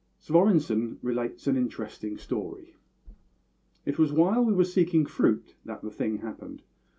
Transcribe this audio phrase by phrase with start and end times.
[0.21, 2.75] SVORENSSEN RELATES AN INTERESTING STORY.
[3.85, 6.63] "It was while we were seeking fruit that the thing happened.